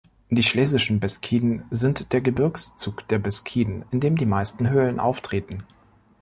[0.31, 5.61] Die Schlesischen Beskiden sind der Gebirgszug der Beskiden, in dem die meisten Höhlen auftreten.